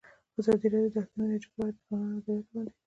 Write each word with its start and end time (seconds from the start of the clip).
ازادي 0.39 0.67
راډیو 0.73 0.93
د 0.93 0.97
اټومي 1.01 1.23
انرژي 1.25 1.49
په 1.53 1.57
اړه 1.63 1.71
د 1.75 1.77
ځوانانو 1.81 2.11
نظریات 2.15 2.45
وړاندې 2.47 2.47
کړي. 2.49 2.71